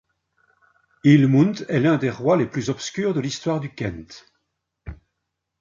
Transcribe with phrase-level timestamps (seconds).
[1.05, 4.25] Ealhmund est l'un des rois les plus obscurs de l'histoire du Kent.